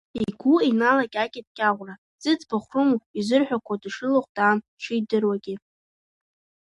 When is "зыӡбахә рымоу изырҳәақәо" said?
2.21-3.73